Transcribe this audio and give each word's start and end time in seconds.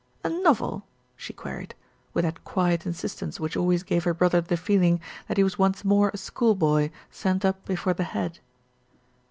"A 0.23 0.29
novel?" 0.29 0.83
she 1.15 1.31
queried, 1.31 1.75
with 2.11 2.25
that 2.25 2.43
quiet 2.43 2.87
insistence 2.87 3.39
which 3.39 3.55
always 3.55 3.83
gave 3.83 4.03
her 4.03 4.15
brother 4.15 4.41
the 4.41 4.57
feeling 4.57 4.99
that 5.27 5.37
he 5.37 5.43
was 5.43 5.59
once 5.59 5.85
more 5.85 6.09
a 6.11 6.17
schoolboy, 6.17 6.89
sent 7.11 7.45
up 7.45 7.63
before 7.65 7.93
"the 7.93 8.03
Head." 8.05 8.39